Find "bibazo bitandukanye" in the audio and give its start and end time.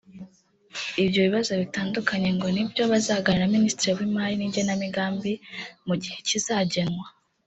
1.27-2.29